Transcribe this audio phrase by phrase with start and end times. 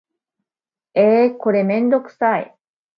[0.95, 2.57] えーこれめんどくさい